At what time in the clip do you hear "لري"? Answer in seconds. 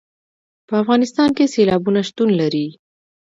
2.41-2.67